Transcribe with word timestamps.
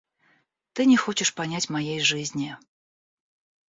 Ты 0.73 0.87
не 0.87 0.97
хочешь 0.97 1.35
понять 1.35 1.69
моей 1.69 1.99
жизни. 1.99 2.57